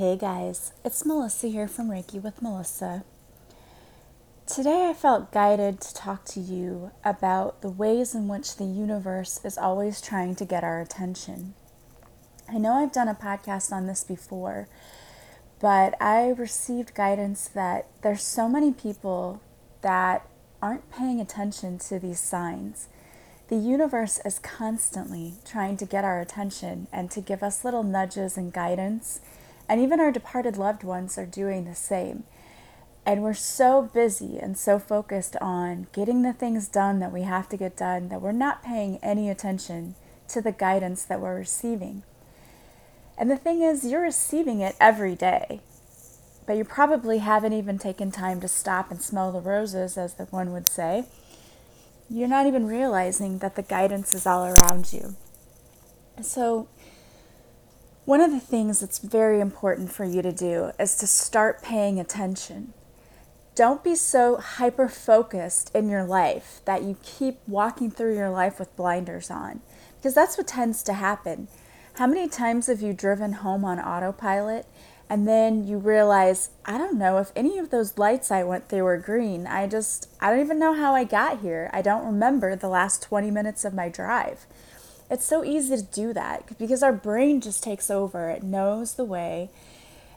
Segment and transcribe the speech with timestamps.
[0.00, 3.04] Hey guys, it's Melissa here from Reiki with Melissa.
[4.46, 9.44] Today I felt guided to talk to you about the ways in which the universe
[9.44, 11.52] is always trying to get our attention.
[12.48, 14.68] I know I've done a podcast on this before,
[15.60, 19.42] but I received guidance that there's so many people
[19.82, 20.26] that
[20.62, 22.88] aren't paying attention to these signs.
[23.48, 28.38] The universe is constantly trying to get our attention and to give us little nudges
[28.38, 29.20] and guidance
[29.70, 32.24] and even our departed loved ones are doing the same.
[33.06, 37.48] And we're so busy and so focused on getting the things done that we have
[37.50, 39.94] to get done that we're not paying any attention
[40.26, 42.02] to the guidance that we're receiving.
[43.16, 45.60] And the thing is, you're receiving it every day,
[46.46, 50.24] but you probably haven't even taken time to stop and smell the roses, as the
[50.24, 51.04] one would say.
[52.08, 55.14] You're not even realizing that the guidance is all around you.
[56.22, 56.66] So,
[58.10, 62.00] one of the things that's very important for you to do is to start paying
[62.00, 62.72] attention.
[63.54, 68.58] Don't be so hyper focused in your life that you keep walking through your life
[68.58, 69.60] with blinders on,
[69.96, 71.46] because that's what tends to happen.
[71.94, 74.66] How many times have you driven home on autopilot
[75.08, 78.82] and then you realize, I don't know if any of those lights I went through
[78.82, 79.46] were green.
[79.46, 81.70] I just, I don't even know how I got here.
[81.72, 84.46] I don't remember the last 20 minutes of my drive.
[85.10, 88.30] It's so easy to do that because our brain just takes over.
[88.30, 89.50] It knows the way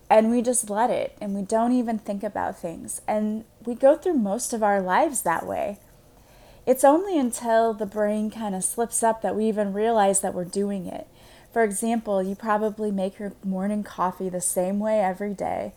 [0.08, 3.02] and we just let it and we don't even think about things.
[3.08, 5.80] And we go through most of our lives that way.
[6.68, 10.46] It's only until the brain kind of slips up that we even realize that we're
[10.46, 11.08] doing it.
[11.52, 15.74] For example, you probably make your morning coffee the same way every day.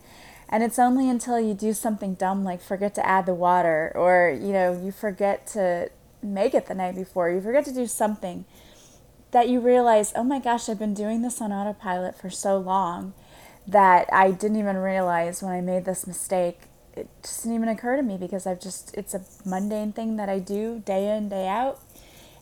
[0.47, 4.29] And it's only until you do something dumb like forget to add the water or,
[4.39, 5.89] you know, you forget to
[6.21, 8.45] make it the night before, you forget to do something
[9.31, 13.13] that you realize, oh my gosh, I've been doing this on autopilot for so long
[13.67, 16.61] that I didn't even realize when I made this mistake.
[16.95, 20.29] It just didn't even occur to me because I've just, it's a mundane thing that
[20.29, 21.79] I do day in, day out.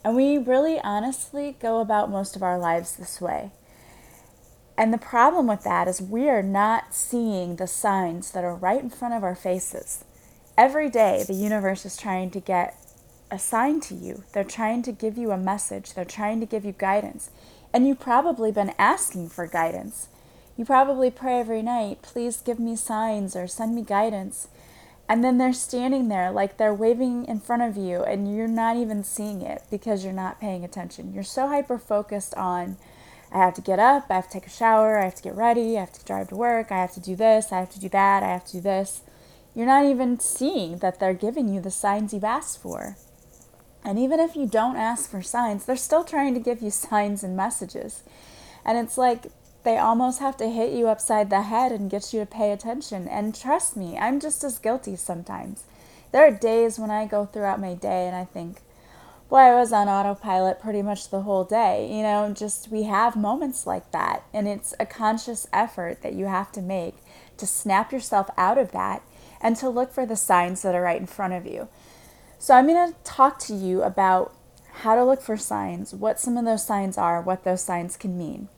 [0.03, 3.51] And we really honestly go about most of our lives this way.
[4.77, 8.81] And the problem with that is we are not seeing the signs that are right
[8.81, 10.03] in front of our faces.
[10.57, 12.77] Every day, the universe is trying to get
[13.31, 14.23] assigned to you.
[14.33, 17.29] They're trying to give you a message, they're trying to give you guidance.
[17.73, 20.07] And you've probably been asking for guidance.
[20.57, 24.47] You probably pray every night, please give me signs or send me guidance.
[25.07, 28.77] And then they're standing there like they're waving in front of you, and you're not
[28.77, 31.13] even seeing it because you're not paying attention.
[31.13, 32.77] You're so hyper focused on,
[33.31, 35.35] I have to get up, I have to take a shower, I have to get
[35.35, 37.79] ready, I have to drive to work, I have to do this, I have to
[37.79, 39.01] do that, I have to do this.
[39.53, 42.97] You're not even seeing that they're giving you the signs you've asked for.
[43.85, 47.23] And even if you don't ask for signs, they're still trying to give you signs
[47.23, 48.03] and messages.
[48.65, 49.27] And it's like
[49.63, 53.07] they almost have to hit you upside the head and get you to pay attention.
[53.07, 55.63] And trust me, I'm just as guilty sometimes.
[56.11, 58.61] There are days when I go throughout my day and I think,
[59.29, 61.87] boy, I was on autopilot pretty much the whole day.
[61.91, 64.23] You know, just we have moments like that.
[64.33, 66.95] And it's a conscious effort that you have to make
[67.37, 69.01] to snap yourself out of that
[69.41, 71.67] and to look for the signs that are right in front of you.
[72.37, 74.33] So, I'm going to talk to you about
[74.79, 78.17] how to look for signs, what some of those signs are, what those signs can
[78.17, 78.49] mean.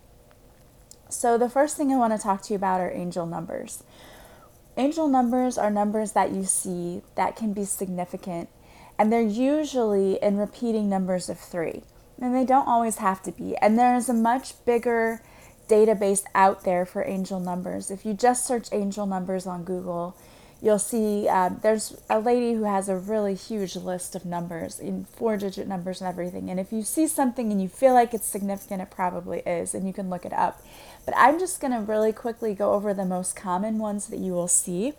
[1.09, 3.83] So, the first thing I want to talk to you about are angel numbers.
[4.75, 8.49] Angel numbers are numbers that you see that can be significant,
[8.99, 11.83] and they're usually in repeating numbers of three.
[12.19, 13.55] And they don't always have to be.
[13.57, 15.21] And there is a much bigger
[15.67, 17.91] database out there for angel numbers.
[17.91, 20.15] If you just search angel numbers on Google,
[20.61, 25.05] you'll see um, there's a lady who has a really huge list of numbers in
[25.05, 26.49] four digit numbers and everything.
[26.49, 29.85] And if you see something and you feel like it's significant, it probably is, and
[29.85, 30.63] you can look it up.
[31.05, 34.33] But I'm just going to really quickly go over the most common ones that you
[34.33, 34.93] will see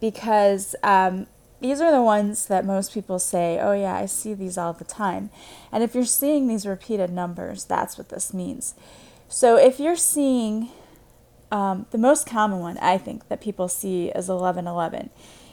[0.00, 1.26] because um,
[1.60, 4.84] these are the ones that most people say, oh, yeah, I see these all the
[4.84, 5.30] time.
[5.72, 8.74] And if you're seeing these repeated numbers, that's what this means.
[9.28, 10.70] So if you're seeing
[11.50, 15.10] um, the most common one, I think, that people see is 1111.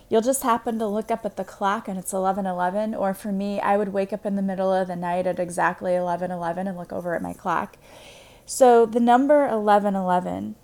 [0.09, 2.93] You'll just happen to look up at the clock and it's 1111.
[2.93, 5.93] Or for me, I would wake up in the middle of the night at exactly
[5.93, 7.77] 1111 and look over at my clock.
[8.45, 10.55] So the number 1111,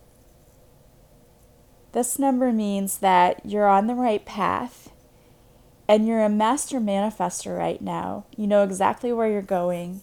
[1.94, 4.92] this number means that you're on the right path
[5.88, 8.26] and you're a master manifester right now.
[8.38, 10.00] You know exactly where you're going,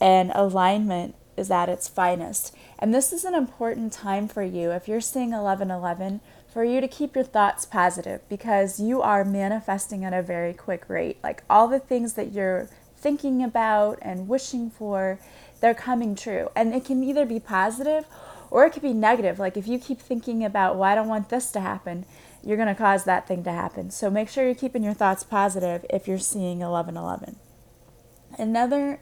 [0.00, 2.54] and alignment is at its finest.
[2.78, 6.20] And this is an important time for you if you're seeing 1111
[6.52, 10.88] for you to keep your thoughts positive because you are manifesting at a very quick
[10.88, 11.18] rate.
[11.22, 15.18] Like all the things that you're thinking about and wishing for,
[15.60, 16.50] they're coming true.
[16.54, 18.04] And it can either be positive
[18.50, 19.38] Or it could be negative.
[19.38, 22.04] Like if you keep thinking about, well, I don't want this to happen,
[22.44, 23.90] you're going to cause that thing to happen.
[23.90, 27.36] So make sure you're keeping your thoughts positive if you're seeing 1111.
[28.38, 29.00] Another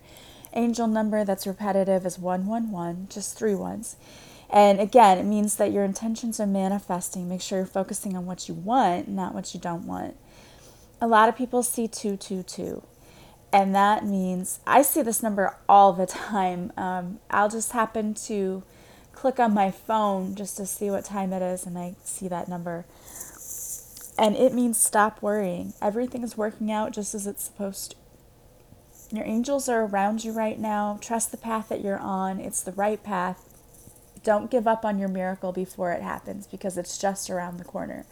[0.52, 3.97] angel number that's repetitive is 111, just three ones.
[4.52, 7.29] And again, it means that your intentions are manifesting.
[7.29, 10.17] Make sure you're focusing on what you want, not what you don't want.
[11.00, 12.82] A lot of people see 222.
[13.52, 16.73] And that means I see this number all the time.
[16.76, 18.62] Um, I'll just happen to
[19.12, 22.49] click on my phone just to see what time it is, and I see that
[22.49, 22.87] number.
[24.19, 25.73] And it means stop worrying.
[25.82, 27.97] Everything is working out just as it's supposed to.
[29.12, 30.98] Your angels are around you right now.
[31.00, 33.46] Trust the path that you're on, it's the right path.
[34.22, 38.04] Don't give up on your miracle before it happens because it's just around the corner.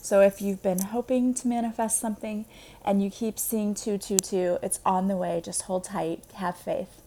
[0.00, 2.44] So if you've been hoping to manifest something
[2.84, 5.40] and you keep seeing 222, it's on the way.
[5.42, 7.00] Just hold tight, have faith.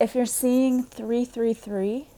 [0.00, 2.08] If you're seeing 333,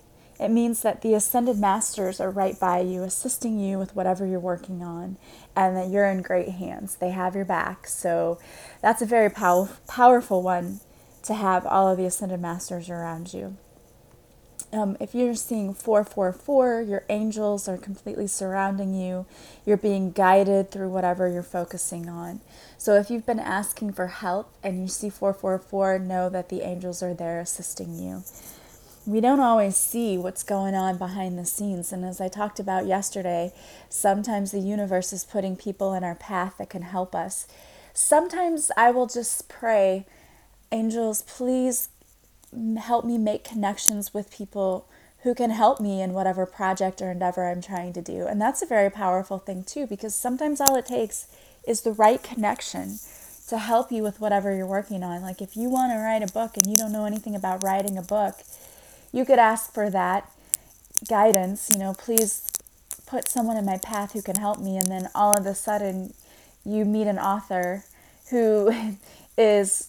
[0.42, 4.40] it means that the ascended masters are right by you, assisting you with whatever you're
[4.40, 5.16] working on,
[5.54, 6.96] and that you're in great hands.
[6.96, 7.86] They have your back.
[7.86, 8.38] So
[8.80, 10.80] that's a very pow- powerful one
[11.24, 13.56] to have all of the ascended masters around you.
[14.72, 19.26] Um, if you're seeing 444, your angels are completely surrounding you.
[19.66, 22.40] You're being guided through whatever you're focusing on.
[22.78, 27.02] So if you've been asking for help and you see 444, know that the angels
[27.02, 28.24] are there assisting you.
[29.04, 31.92] We don't always see what's going on behind the scenes.
[31.92, 33.52] And as I talked about yesterday,
[33.88, 37.48] sometimes the universe is putting people in our path that can help us.
[37.92, 40.06] Sometimes I will just pray,
[40.70, 41.88] angels, please
[42.78, 44.86] help me make connections with people
[45.22, 48.26] who can help me in whatever project or endeavor I'm trying to do.
[48.26, 51.26] And that's a very powerful thing, too, because sometimes all it takes
[51.66, 52.98] is the right connection
[53.48, 55.22] to help you with whatever you're working on.
[55.22, 57.98] Like if you want to write a book and you don't know anything about writing
[57.98, 58.36] a book,
[59.12, 60.30] you could ask for that
[61.08, 61.70] guidance.
[61.70, 62.50] You know, please
[63.06, 64.76] put someone in my path who can help me.
[64.76, 66.14] And then all of a sudden,
[66.64, 67.84] you meet an author
[68.30, 68.96] who
[69.38, 69.88] is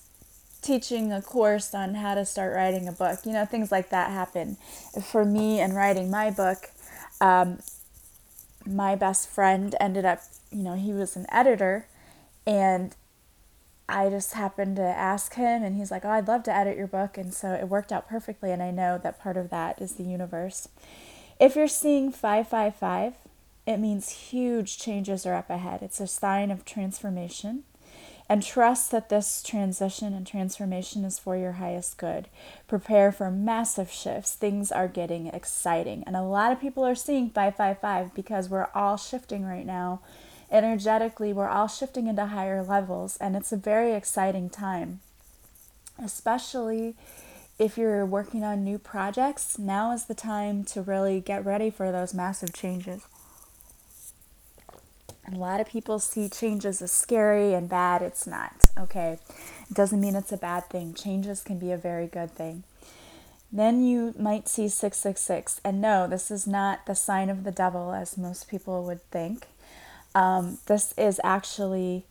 [0.61, 3.19] teaching a course on how to start writing a book.
[3.25, 4.57] You know, things like that happen.
[5.11, 6.69] For me and writing my book,
[7.21, 7.59] um,
[8.65, 10.21] my best friend ended up,
[10.51, 11.87] you know, he was an editor
[12.45, 12.95] and
[13.87, 16.87] I just happened to ask him, and he's like, Oh, I'd love to edit your
[16.87, 17.17] book.
[17.17, 18.51] And so it worked out perfectly.
[18.51, 20.69] And I know that part of that is the universe.
[21.39, 23.13] If you're seeing 555,
[23.65, 25.81] it means huge changes are up ahead.
[25.81, 27.63] It's a sign of transformation
[28.29, 32.27] and trust that this transition and transformation is for your highest good.
[32.67, 34.33] Prepare for massive shifts.
[34.33, 36.03] Things are getting exciting.
[36.07, 40.01] And a lot of people are seeing 555 because we're all shifting right now.
[40.53, 44.99] Energetically, we're all shifting into higher levels, and it's a very exciting time,
[45.97, 46.95] especially
[47.57, 49.57] if you're working on new projects.
[49.57, 53.01] Now is the time to really get ready for those massive changes.
[55.31, 58.03] A lot of people see changes as scary and bad.
[58.03, 59.17] It's not, okay?
[59.69, 60.93] It doesn't mean it's a bad thing.
[60.93, 62.63] Changes can be a very good thing.
[63.51, 65.61] Then you might see 666.
[65.63, 69.47] And no, this is not the sign of the devil as most people would think.
[70.15, 72.05] Um, this is actually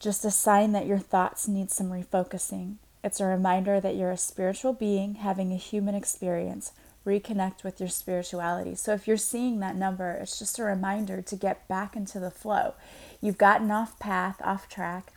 [0.00, 2.76] just a sign that your thoughts need some refocusing.
[3.02, 6.72] It's a reminder that you're a spiritual being having a human experience
[7.06, 8.74] reconnect with your spirituality.
[8.74, 12.30] So if you're seeing that number, it's just a reminder to get back into the
[12.30, 12.74] flow.
[13.20, 15.12] You've gotten off path, off track.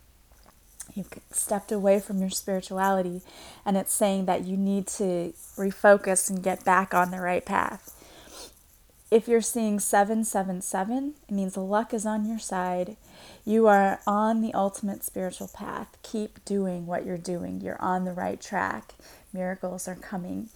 [0.94, 3.22] You've stepped away from your spirituality,
[3.64, 7.94] and it's saying that you need to refocus and get back on the right path.
[9.10, 12.96] If you're seeing 777, it means luck is on your side.
[13.44, 15.96] You are on the ultimate spiritual path.
[16.02, 17.62] Keep doing what you're doing.
[17.62, 18.94] You're on the right track.
[19.32, 20.50] Miracles are coming.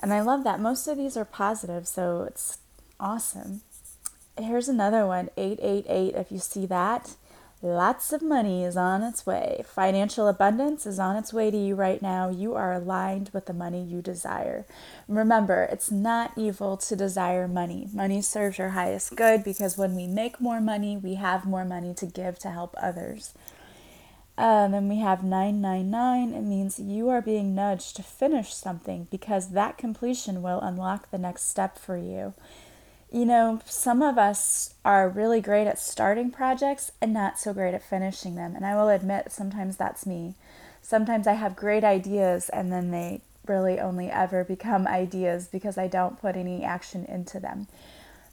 [0.00, 0.58] And I love that.
[0.58, 2.58] Most of these are positive, so it's
[2.98, 3.60] awesome.
[4.36, 6.16] Here's another one 888.
[6.16, 7.14] If you see that,
[7.62, 9.62] lots of money is on its way.
[9.64, 12.28] Financial abundance is on its way to you right now.
[12.28, 14.66] You are aligned with the money you desire.
[15.06, 17.88] Remember, it's not evil to desire money.
[17.92, 21.94] Money serves your highest good because when we make more money, we have more money
[21.94, 23.32] to give to help others.
[24.36, 26.32] Um, then we have 999.
[26.32, 31.18] It means you are being nudged to finish something because that completion will unlock the
[31.18, 32.34] next step for you.
[33.12, 37.74] You know, some of us are really great at starting projects and not so great
[37.74, 38.56] at finishing them.
[38.56, 40.34] And I will admit, sometimes that's me.
[40.80, 45.88] Sometimes I have great ideas and then they really only ever become ideas because I
[45.88, 47.66] don't put any action into them.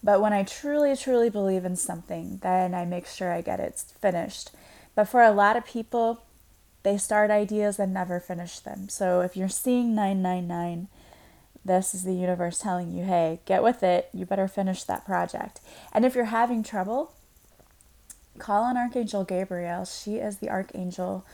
[0.01, 3.83] But when I truly, truly believe in something, then I make sure I get it
[3.99, 4.51] finished.
[4.95, 6.23] But for a lot of people,
[6.83, 8.87] they start ideas and never finish them.
[8.87, 10.87] So if you're seeing 999,
[11.65, 14.09] this is the universe telling you, hey, get with it.
[14.13, 15.59] You better finish that project.
[15.91, 17.13] And if you're having trouble,
[18.37, 19.85] call on Archangel Gabriel.
[19.85, 21.25] She is the archangel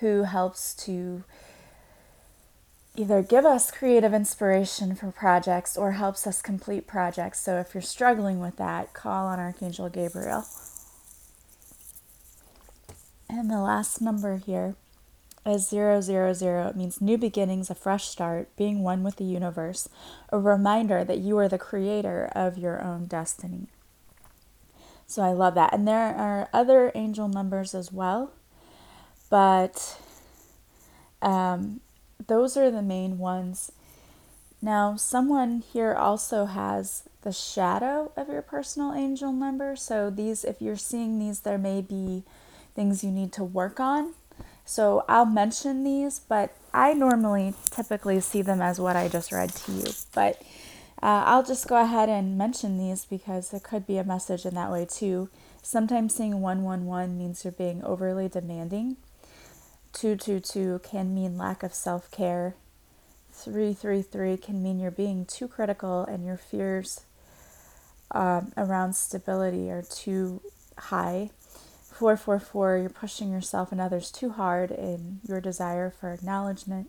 [0.00, 1.24] who helps to
[2.96, 7.40] either give us creative inspiration for projects or helps us complete projects.
[7.40, 10.44] So if you're struggling with that, call on Archangel Gabriel.
[13.28, 14.74] And the last number here
[15.46, 16.68] is 000.
[16.68, 19.88] It means new beginnings, a fresh start, being one with the universe,
[20.30, 23.68] a reminder that you are the creator of your own destiny.
[25.06, 25.72] So I love that.
[25.72, 28.32] And there are other angel numbers as well,
[29.28, 29.98] but
[31.20, 31.80] um,
[32.26, 33.72] those are the main ones.
[34.62, 39.74] Now, someone here also has the shadow of your personal angel number.
[39.74, 42.24] So, these, if you're seeing these, there may be
[42.74, 44.14] things you need to work on.
[44.70, 49.50] So, I'll mention these, but I normally typically see them as what I just read
[49.50, 49.86] to you.
[50.14, 50.40] But
[51.02, 54.54] uh, I'll just go ahead and mention these because there could be a message in
[54.54, 55.28] that way too.
[55.60, 58.96] Sometimes seeing 111 means you're being overly demanding.
[59.92, 62.54] 222 can mean lack of self care.
[63.32, 67.00] 333 can mean you're being too critical and your fears
[68.12, 70.40] um, around stability are too
[70.78, 71.30] high.
[72.00, 76.88] 444, you're pushing yourself and others too hard in your desire for acknowledgement.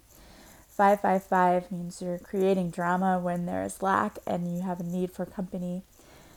[0.69, 5.25] 555 means you're creating drama when there is lack and you have a need for
[5.25, 5.83] company.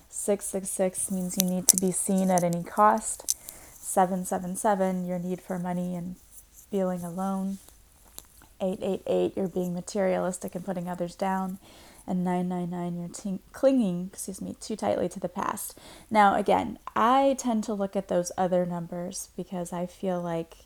[0.08, 3.38] 666 means you need to be seen at any cost.
[3.78, 6.16] 777, your need for money and
[6.68, 7.58] feeling alone.
[8.60, 11.58] 888, you're being materialistic and putting others down.
[12.06, 15.78] And 999, you're clinging, excuse me, too tightly to the past.
[16.10, 20.56] Now, again, I tend to look at those other numbers because I feel like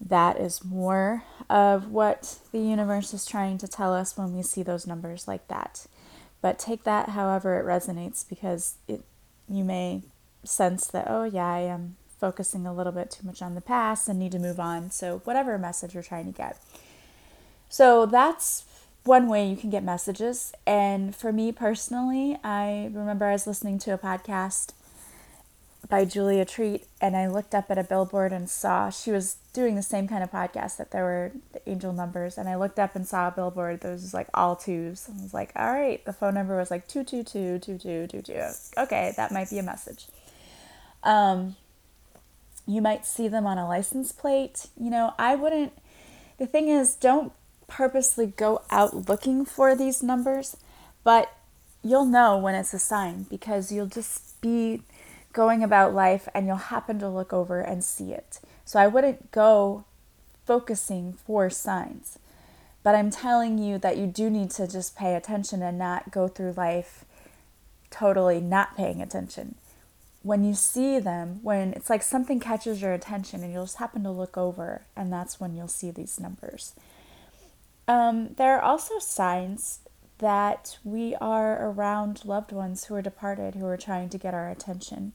[0.00, 4.62] that is more of what the universe is trying to tell us when we see
[4.62, 5.86] those numbers like that.
[6.42, 9.02] But take that however it resonates because it
[9.48, 10.02] you may
[10.42, 14.08] sense that oh yeah, I am focusing a little bit too much on the past
[14.08, 14.90] and need to move on.
[14.90, 16.58] So, whatever message you're trying to get.
[17.68, 18.64] So, that's
[19.04, 20.52] one way you can get messages.
[20.66, 24.72] And for me personally, I remember I was listening to a podcast
[25.88, 29.76] by Julia Treat and I looked up at a billboard and saw she was doing
[29.76, 32.96] the same kind of podcast that there were the angel numbers and I looked up
[32.96, 35.06] and saw a billboard that was like all twos.
[35.06, 38.80] And I was like, all right, the phone number was like 222 2222.
[38.82, 40.06] Okay, that might be a message.
[41.02, 41.56] Um,
[42.66, 44.68] you might see them on a license plate.
[44.80, 45.72] You know, I wouldn't,
[46.38, 47.32] the thing is, don't
[47.66, 50.56] purposely go out looking for these numbers,
[51.02, 51.36] but
[51.82, 54.82] you'll know when it's a sign because you'll just be
[55.32, 58.40] going about life and you'll happen to look over and see it.
[58.64, 59.84] So I wouldn't go
[60.46, 62.18] focusing for signs.
[62.82, 66.28] But I'm telling you that you do need to just pay attention and not go
[66.28, 67.04] through life
[67.90, 69.54] totally not paying attention
[70.24, 74.02] when you see them, when it's like something catches your attention and you'll just happen
[74.02, 76.72] to look over, and that's when you'll see these numbers.
[77.86, 79.80] Um, there are also signs
[80.18, 84.48] that we are around loved ones who are departed, who are trying to get our
[84.48, 85.12] attention.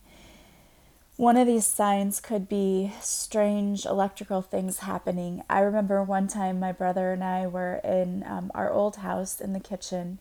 [1.15, 5.43] One of these signs could be strange electrical things happening.
[5.49, 9.53] I remember one time my brother and I were in um, our old house in
[9.53, 10.19] the kitchen,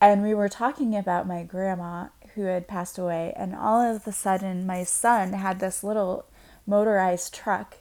[0.00, 4.12] and we were talking about my grandma, who had passed away, and all of a
[4.12, 6.26] sudden, my son had this little
[6.66, 7.76] motorized truck.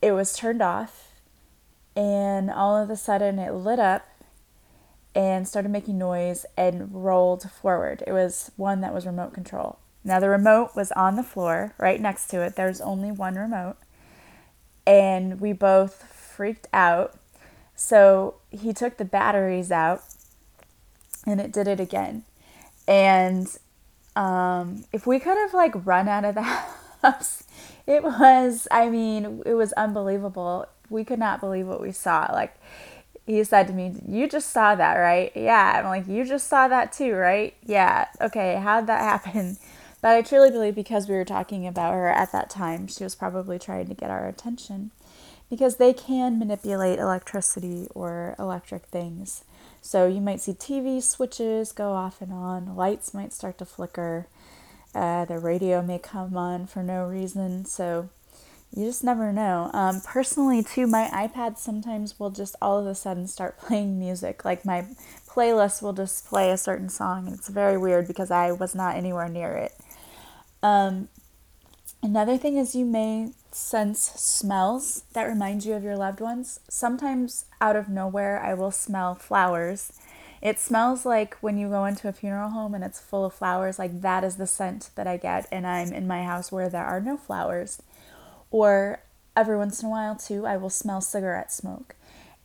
[0.00, 1.07] It was turned off,
[1.98, 4.06] and all of a sudden, it lit up
[5.16, 8.04] and started making noise and rolled forward.
[8.06, 9.80] It was one that was remote control.
[10.04, 12.54] Now, the remote was on the floor right next to it.
[12.54, 13.78] There's only one remote.
[14.86, 17.18] And we both freaked out.
[17.74, 20.02] So he took the batteries out
[21.26, 22.22] and it did it again.
[22.86, 23.48] And
[24.14, 26.42] um, if we could have like run out of the
[27.02, 27.42] house,
[27.88, 30.66] it was, I mean, it was unbelievable.
[30.90, 32.28] We could not believe what we saw.
[32.32, 32.54] Like,
[33.26, 35.32] he said to me, You just saw that, right?
[35.34, 35.80] Yeah.
[35.80, 37.54] I'm like, You just saw that too, right?
[37.64, 38.06] Yeah.
[38.20, 38.56] Okay.
[38.56, 39.58] How'd that happen?
[40.00, 43.16] But I truly believe because we were talking about her at that time, she was
[43.16, 44.92] probably trying to get our attention
[45.50, 49.44] because they can manipulate electricity or electric things.
[49.80, 54.26] So you might see TV switches go off and on, lights might start to flicker,
[54.94, 57.64] uh, the radio may come on for no reason.
[57.64, 58.08] So
[58.74, 59.70] you just never know.
[59.72, 64.44] Um, personally, too, my iPad sometimes will just all of a sudden start playing music.
[64.44, 64.86] Like my
[65.28, 67.26] playlist will just play a certain song.
[67.26, 69.72] And it's very weird because I was not anywhere near it.
[70.62, 71.08] Um,
[72.02, 76.60] another thing is you may sense smells that remind you of your loved ones.
[76.68, 79.92] Sometimes out of nowhere, I will smell flowers.
[80.40, 83.78] It smells like when you go into a funeral home and it's full of flowers,
[83.78, 86.84] like that is the scent that I get, and I'm in my house where there
[86.84, 87.82] are no flowers.
[88.50, 89.00] Or
[89.36, 91.94] every once in a while, too, I will smell cigarette smoke.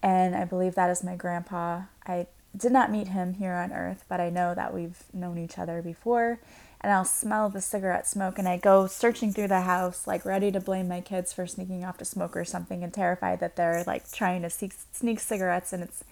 [0.01, 1.83] And I believe that is my grandpa.
[2.05, 5.57] I did not meet him here on earth, but I know that we've known each
[5.57, 6.39] other before
[6.83, 10.51] and I'll smell the cigarette smoke and I go searching through the house, like ready
[10.51, 13.85] to blame my kids for sneaking off to smoke or something and terrified that they're
[13.87, 16.03] like trying to sneak, sneak cigarettes and it's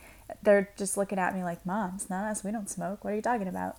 [0.41, 3.03] they're just looking at me like, Mom, it's not us, we don't smoke.
[3.03, 3.75] What are you talking about?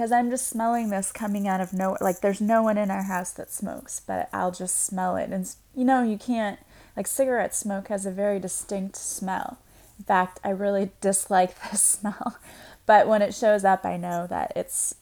[0.00, 1.98] Because I'm just smelling this coming out of nowhere.
[2.00, 5.28] Like there's no one in our house that smokes, but I'll just smell it.
[5.28, 6.58] And you know, you can't,
[6.96, 9.58] like cigarette smoke has a very distinct smell.
[9.98, 12.38] In fact, I really dislike this smell.
[12.86, 14.94] But when it shows up, I know that it's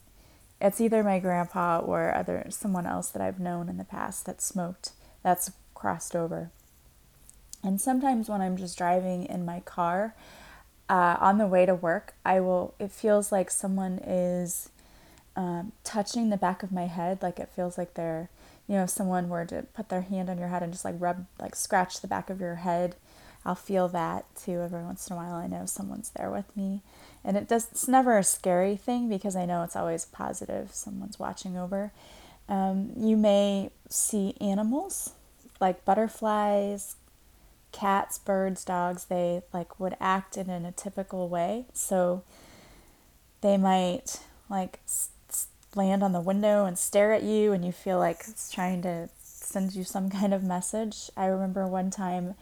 [0.60, 4.42] it's either my grandpa or other someone else that I've known in the past that
[4.42, 4.90] smoked
[5.22, 6.50] that's crossed over.
[7.62, 10.16] And sometimes when I'm just driving in my car
[10.88, 12.74] uh, on the way to work, I will.
[12.80, 14.70] It feels like someone is
[15.38, 17.22] um, touching the back of my head.
[17.22, 18.28] Like it feels like they're,
[18.66, 20.96] you know, if someone were to put their hand on your head and just like
[20.98, 22.96] rub, like scratch the back of your head.
[23.46, 25.36] I'll feel that too every once in a while.
[25.36, 26.82] I know someone's there with me
[27.24, 31.20] and it does it's never a scary thing because I know it's always positive someone's
[31.20, 31.92] watching over.
[32.48, 35.12] Um, you may see animals
[35.60, 36.96] like butterflies,
[37.70, 39.04] cats, birds, dogs.
[39.04, 41.66] They like would act in, in a typical way.
[41.72, 42.24] So
[43.40, 44.80] they might like
[45.78, 49.08] land on the window and stare at you, and you feel like it's trying to
[49.22, 51.10] send you some kind of message.
[51.16, 52.34] I remember one time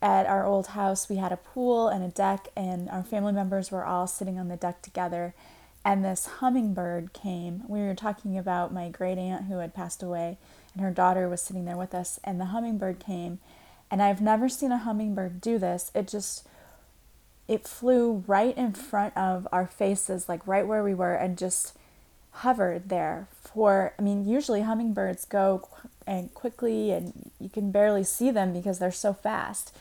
[0.00, 3.72] at our old house, we had a pool and a deck, and our family members
[3.72, 5.34] were all sitting on the deck together.
[5.84, 7.62] And this hummingbird came.
[7.66, 10.38] We were talking about my great aunt who had passed away,
[10.74, 12.20] and her daughter was sitting there with us.
[12.22, 13.40] And the hummingbird came,
[13.90, 15.90] and I've never seen a hummingbird do this.
[15.94, 16.46] It just
[17.48, 21.77] it flew right in front of our faces, like right where we were, and just
[22.38, 23.94] hovered there for.
[23.98, 25.68] I mean, usually hummingbirds go
[26.06, 29.76] and quickly, and you can barely see them because they're so fast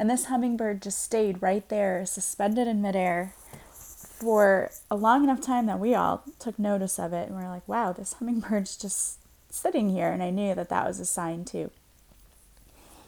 [0.00, 3.34] and this hummingbird just stayed right there, suspended in midair
[3.70, 7.28] for a long enough time that we all took notice of it.
[7.28, 9.18] And we are like, wow, this hummingbird's just
[9.50, 10.08] sitting here.
[10.08, 11.70] And I knew that that was a sign too.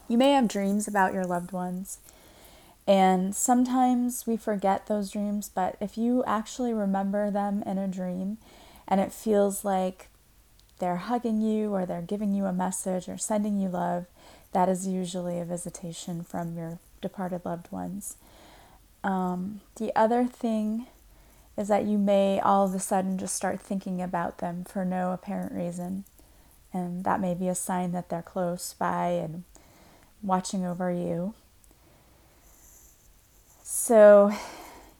[0.06, 1.96] You may have dreams about your loved ones.
[2.86, 8.36] And sometimes we forget those dreams, but if you actually remember them in a dream
[8.88, 10.08] and it feels like
[10.78, 14.06] they're hugging you or they're giving you a message or sending you love,
[14.52, 18.16] that is usually a visitation from your departed loved ones.
[19.04, 20.86] Um, the other thing
[21.56, 25.12] is that you may all of a sudden just start thinking about them for no
[25.12, 26.04] apparent reason.
[26.72, 29.44] And that may be a sign that they're close by and
[30.22, 31.34] watching over you.
[33.62, 34.32] So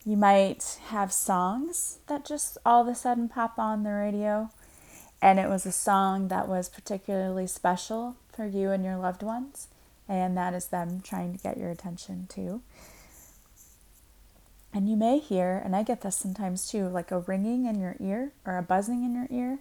[0.04, 4.50] you might have songs that just all of a sudden pop on the radio.
[5.20, 9.68] And it was a song that was particularly special for you and your loved ones,
[10.08, 12.62] and that is them trying to get your attention too.
[14.74, 17.94] And you may hear, and I get this sometimes too, like a ringing in your
[18.00, 19.58] ear or a buzzing in your ear.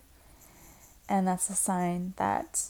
[1.10, 2.70] And that's a sign that,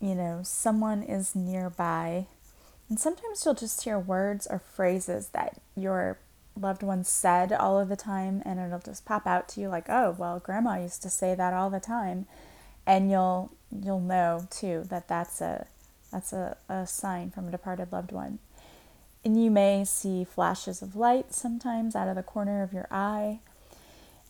[0.00, 2.26] you know, someone is nearby.
[2.88, 6.18] And sometimes you'll just hear words or phrases that your
[6.56, 9.88] loved ones said all of the time, and it'll just pop out to you like,
[9.88, 12.26] oh, well, grandma used to say that all the time.
[12.86, 15.66] And you'll you'll know too that that's a
[16.10, 18.38] that's a, a sign from a departed loved one.
[19.24, 23.40] And you may see flashes of light sometimes out of the corner of your eye.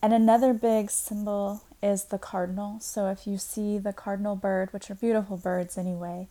[0.03, 2.81] And another big symbol is the cardinal.
[2.81, 6.27] So if you see the cardinal bird, which are beautiful birds anyway,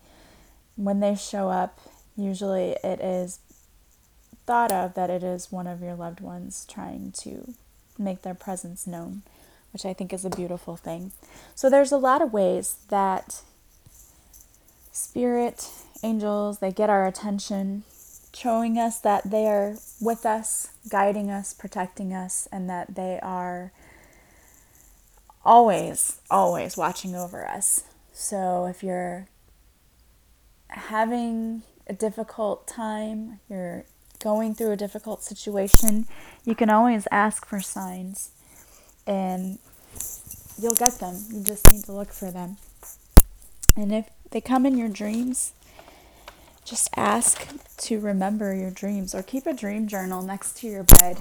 [0.75, 1.79] when they show up,
[2.17, 3.39] usually it is
[4.49, 7.53] thought of that it is one of your loved ones trying to
[7.99, 9.21] make their presence known
[9.71, 11.11] which I think is a beautiful thing.
[11.55, 13.41] So there's a lot of ways that
[14.91, 15.69] spirit
[16.01, 17.83] angels they get our attention
[18.33, 23.71] showing us that they are with us guiding us protecting us and that they are
[25.45, 29.27] always always watching over us so if you're
[30.69, 33.85] having a difficult time you're
[34.19, 36.07] going through a difficult situation
[36.45, 38.31] you can always ask for signs
[39.05, 39.59] and
[40.61, 41.15] you'll get them.
[41.31, 42.57] You just need to look for them.
[43.75, 45.53] And if they come in your dreams,
[46.65, 51.19] just ask to remember your dreams or keep a dream journal next to your bed.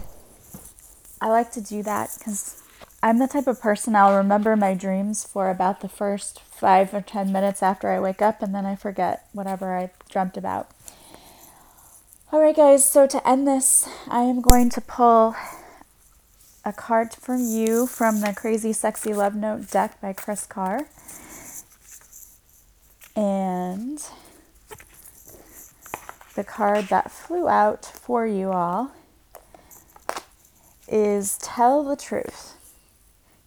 [1.20, 2.62] I like to do that because
[3.02, 7.00] I'm the type of person I'll remember my dreams for about the first five or
[7.00, 10.68] ten minutes after I wake up, and then I forget whatever I dreamt about.
[12.30, 15.34] All right, guys, so to end this, I am going to pull
[16.62, 20.86] a card from you from the Crazy Sexy Love Note deck by Kris Carr.
[23.16, 24.06] And
[26.34, 28.92] the card that flew out for you all
[30.86, 32.56] is Tell the Truth.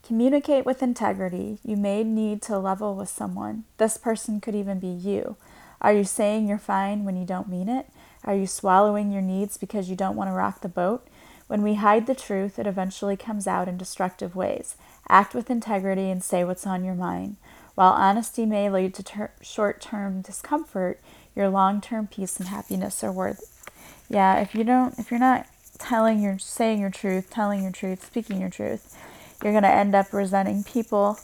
[0.01, 1.59] Communicate with integrity.
[1.63, 3.65] You may need to level with someone.
[3.77, 5.35] This person could even be you.
[5.81, 7.85] Are you saying you're fine when you don't mean it?
[8.23, 11.07] Are you swallowing your needs because you don't want to rock the boat?
[11.47, 14.75] When we hide the truth, it eventually comes out in destructive ways.
[15.09, 17.37] Act with integrity and say what's on your mind.
[17.75, 20.99] While honesty may lead to ter- short term discomfort,
[21.35, 23.69] your long term peace and happiness are worth.
[24.09, 25.47] Yeah, if you don't, if you're not
[25.79, 28.97] telling your, saying your truth, telling your truth, speaking your truth,
[29.43, 31.17] you're going to end up resenting people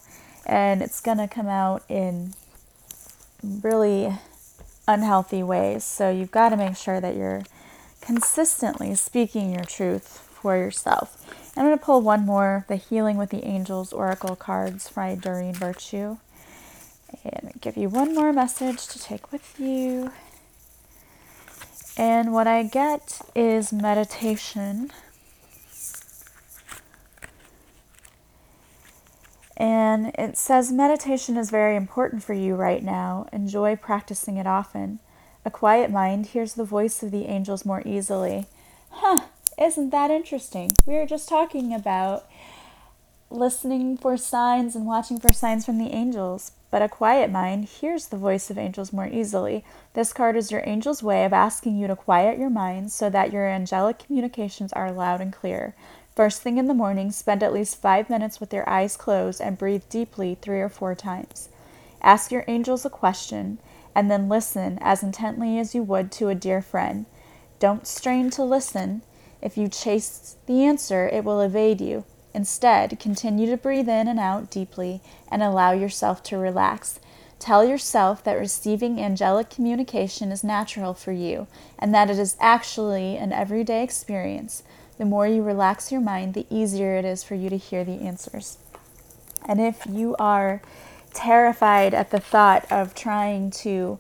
[0.46, 2.34] and it's going to come out in
[3.42, 4.18] really
[4.88, 5.84] unhealthy ways.
[5.84, 7.44] So you've got to make sure that you're
[8.02, 11.26] consistently speaking your truth for yourself.
[11.58, 15.54] I'm going to pull one more the Healing with the Angels Oracle cards by Doreen
[15.54, 16.18] Virtue.
[17.24, 20.12] And give you one more message to take with you.
[21.98, 24.92] And what I get is meditation.
[29.58, 33.28] And it says meditation is very important for you right now.
[33.34, 35.00] Enjoy practicing it often.
[35.44, 38.46] A quiet mind hears the voice of the angels more easily.
[38.92, 39.22] Huh,
[39.58, 40.74] isn't that interesting?
[40.86, 42.30] We were just talking about
[43.30, 48.08] listening for signs and watching for signs from the angels, but a quiet mind hears
[48.08, 49.66] the voice of angels more easily.
[49.94, 53.34] This card is your angel's way of asking you to quiet your mind so that
[53.34, 55.76] your angelic communications are loud and clear.
[56.18, 59.56] First thing in the morning, spend at least five minutes with your eyes closed and
[59.56, 61.50] breathe deeply three or four times.
[62.02, 63.60] Ask your angels a question
[63.94, 67.06] and then listen as intently as you would to a dear friend.
[67.60, 69.04] Don't strain to listen.
[69.44, 72.04] If you chase the answer, it will evade you.
[72.34, 77.00] Instead, continue to breathe in and out deeply and allow yourself to relax.
[77.38, 81.46] Tell yourself that receiving angelic communication is natural for you
[81.78, 84.64] and that it is actually an everyday experience
[84.98, 88.02] the more you relax your mind, the easier it is for you to hear the
[88.02, 88.58] answers.
[89.48, 90.62] And if you are
[91.14, 94.00] terrified at the thought of trying to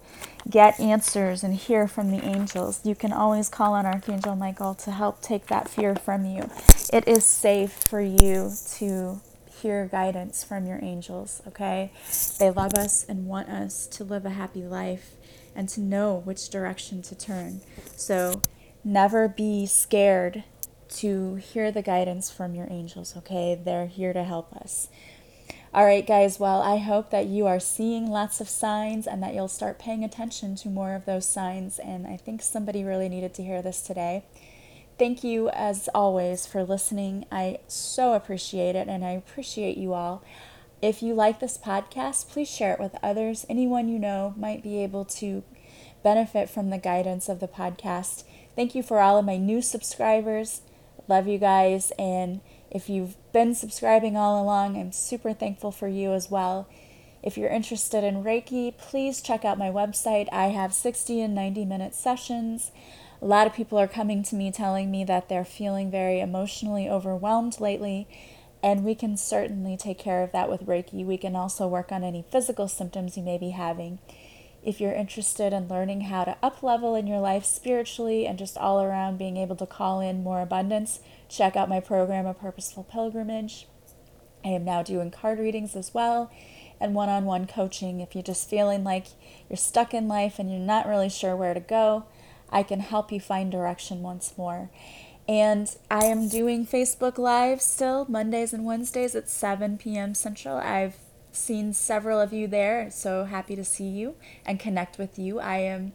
[0.49, 4.91] get answers and hear from the angels, you can always call on Archangel Michael to
[4.91, 6.49] help take that fear from you.
[6.93, 9.21] It is safe for you to
[9.61, 11.91] hear guidance from your angels, okay?
[12.39, 15.11] They love us and want us to live a happy life
[15.55, 17.61] and to know which direction to turn.
[17.95, 18.41] So
[18.83, 20.43] never be scared
[20.89, 23.59] to hear the guidance from your angels, okay?
[23.61, 24.89] They're here to help us.
[25.73, 29.35] All right, guys, well, I hope that you are seeing lots of signs and that
[29.35, 31.77] you'll start paying attention to more of those signs.
[31.77, 34.23] And I think somebody really needed to hear this today.
[34.97, 37.25] Thank you, as always, for listening.
[37.31, 40.23] I so appreciate it, and I appreciate you all.
[40.81, 43.45] If you like this podcast, please share it with others.
[43.49, 45.43] Anyone you know might be able to
[46.01, 48.23] benefit from the guidance of the podcast.
[48.55, 50.61] Thank you for all of my new subscribers.
[51.07, 51.91] Love you guys.
[51.97, 56.67] And if you've been subscribing all along, I'm super thankful for you as well.
[57.23, 60.27] If you're interested in Reiki, please check out my website.
[60.31, 62.71] I have 60 and 90 minute sessions.
[63.21, 66.87] A lot of people are coming to me telling me that they're feeling very emotionally
[66.87, 68.07] overwhelmed lately,
[68.61, 71.03] and we can certainly take care of that with Reiki.
[71.03, 73.97] We can also work on any physical symptoms you may be having.
[74.63, 78.57] If you're interested in learning how to up level in your life spiritually and just
[78.57, 82.83] all around being able to call in more abundance, check out my program, A Purposeful
[82.83, 83.67] Pilgrimage.
[84.43, 86.31] I am now doing card readings as well
[86.79, 87.99] and one on one coaching.
[88.01, 89.07] If you're just feeling like
[89.49, 92.05] you're stuck in life and you're not really sure where to go,
[92.49, 94.69] I can help you find direction once more.
[95.27, 100.13] And I am doing Facebook Live still, Mondays and Wednesdays at 7 p.m.
[100.13, 100.57] Central.
[100.57, 100.95] I've
[101.37, 102.89] seen several of you there.
[102.91, 105.39] So happy to see you and connect with you.
[105.39, 105.93] I am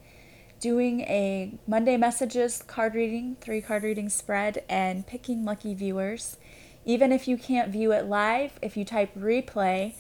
[0.61, 6.37] doing a Monday messages card reading, three card reading spread, and picking lucky viewers.
[6.85, 9.95] Even if you can't view it live, if you type replay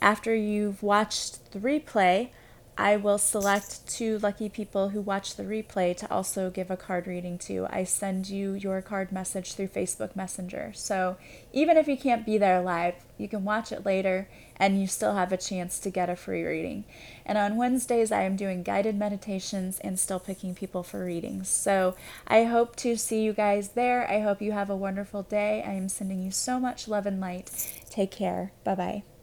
[0.00, 2.30] after you've watched the replay,
[2.80, 7.08] I will select two lucky people who watch the replay to also give a card
[7.08, 7.66] reading to.
[7.68, 10.70] I send you your card message through Facebook Messenger.
[10.76, 11.16] So
[11.52, 15.16] even if you can't be there live, you can watch it later and you still
[15.16, 16.84] have a chance to get a free reading.
[17.26, 21.48] And on Wednesdays, I am doing guided meditations and still picking people for readings.
[21.48, 21.96] So
[22.28, 24.08] I hope to see you guys there.
[24.08, 25.64] I hope you have a wonderful day.
[25.66, 27.50] I am sending you so much love and light.
[27.90, 28.52] Take care.
[28.62, 29.17] Bye bye.